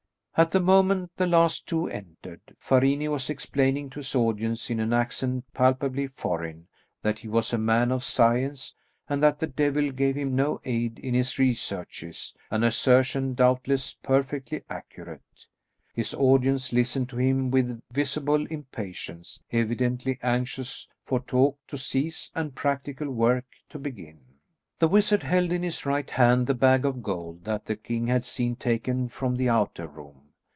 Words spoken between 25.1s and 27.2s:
held in his right hand the bag of